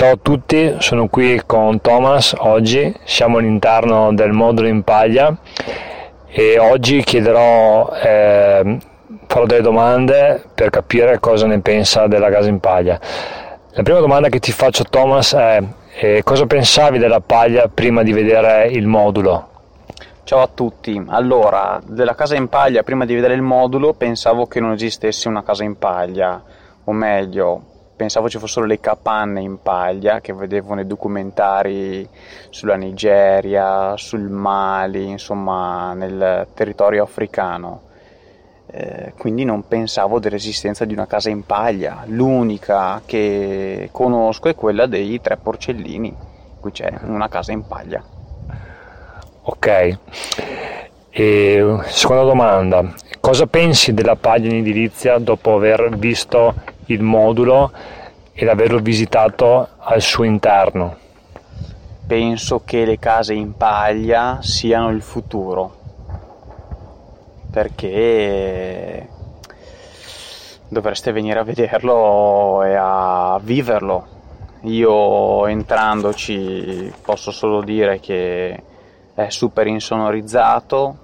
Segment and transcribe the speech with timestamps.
[0.00, 5.36] Ciao a tutti, sono qui con Thomas oggi, siamo all'interno del modulo in paglia
[6.26, 8.78] e oggi chiederò, eh,
[9.26, 12.98] farò delle domande per capire cosa ne pensa della casa in paglia.
[13.72, 15.62] La prima domanda che ti faccio Thomas è
[15.98, 19.48] eh, cosa pensavi della paglia prima di vedere il modulo?
[20.24, 24.60] Ciao a tutti, allora della casa in paglia prima di vedere il modulo pensavo che
[24.60, 26.42] non esistesse una casa in paglia,
[26.84, 27.64] o meglio
[28.00, 32.08] pensavo ci fossero le capanne in paglia che vedevo nei documentari
[32.48, 37.82] sulla Nigeria, sul Mali, insomma nel territorio africano.
[38.68, 42.04] Eh, quindi non pensavo dell'esistenza di una casa in paglia.
[42.06, 46.16] L'unica che conosco è quella dei tre porcellini.
[46.58, 48.02] Qui c'è una casa in paglia.
[49.42, 49.98] Ok.
[51.10, 57.72] E seconda domanda, cosa pensi della paglia in edilizia dopo aver visto il modulo
[58.32, 60.96] ed averlo visitato al suo interno.
[62.06, 65.78] Penso che le case in paglia siano il futuro
[67.50, 69.08] perché
[70.68, 74.18] dovreste venire a vederlo e a viverlo.
[74.62, 78.62] Io entrandoci posso solo dire che
[79.14, 80.96] è super insonorizzato,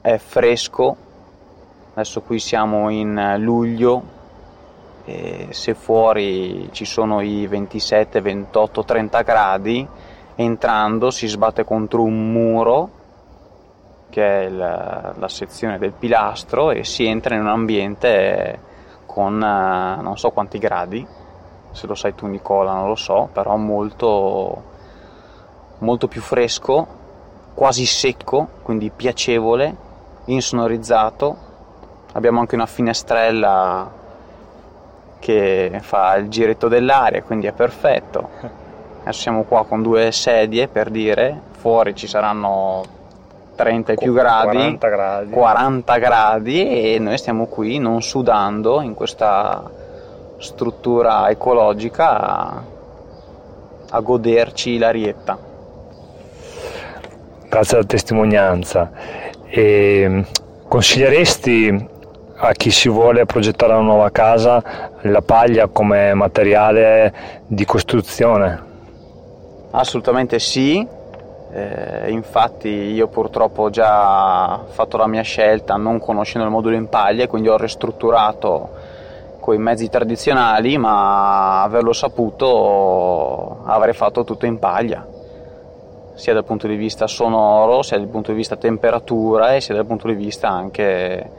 [0.00, 0.96] è fresco.
[1.94, 4.16] Adesso qui siamo in luglio,
[5.08, 9.88] e se fuori ci sono i 27, 28, 30 gradi,
[10.34, 12.90] entrando si sbatte contro un muro
[14.10, 18.60] che è la, la sezione del pilastro e si entra in un ambiente
[19.06, 21.06] con eh, non so quanti gradi,
[21.70, 24.62] se lo sai tu Nicola non lo so, però molto,
[25.78, 26.86] molto più fresco,
[27.54, 29.74] quasi secco, quindi piacevole,
[30.26, 31.46] insonorizzato.
[32.12, 33.97] Abbiamo anche una finestrella
[35.18, 38.28] che fa il giretto dell'aria, quindi è perfetto.
[39.02, 42.96] Adesso siamo qua con due sedie per dire, fuori ci saranno
[43.58, 48.94] 30 e più gradi 40, gradi, 40 gradi e noi stiamo qui non sudando in
[48.94, 49.68] questa
[50.38, 52.62] struttura ecologica a,
[53.90, 55.38] a goderci l'arietta.
[57.48, 58.90] Grazie alla testimonianza.
[59.46, 60.24] E
[60.68, 61.88] consiglieresti
[62.40, 64.62] a chi si vuole progettare una nuova casa
[65.02, 67.12] la paglia come materiale
[67.46, 68.66] di costruzione?
[69.72, 70.86] Assolutamente sì,
[71.52, 76.88] eh, infatti io purtroppo ho già fatto la mia scelta non conoscendo il modulo in
[76.88, 78.70] paglia quindi ho ristrutturato
[79.40, 85.06] con i mezzi tradizionali ma averlo saputo avrei fatto tutto in paglia
[86.14, 89.86] sia dal punto di vista sonoro sia dal punto di vista temperatura e sia dal
[89.86, 91.30] punto di vista anche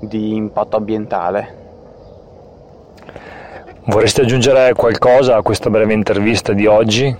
[0.00, 1.58] di impatto ambientale.
[3.84, 7.16] Vorresti aggiungere qualcosa a questa breve intervista di oggi?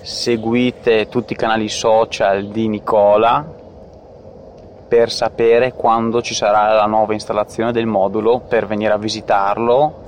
[0.00, 3.44] Seguite tutti i canali social di Nicola
[4.88, 10.00] per sapere quando ci sarà la nuova installazione del modulo, per venire a visitarlo,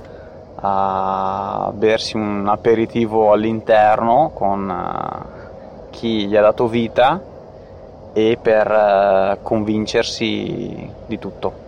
[0.57, 7.19] a bersi un aperitivo all'interno con eh, chi gli ha dato vita
[8.17, 11.63] e per uh, convincersi di tutto.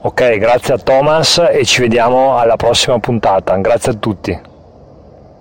[0.00, 3.56] Ok, grazie a Thomas e ci vediamo alla prossima puntata.
[3.56, 4.47] Grazie a tutti.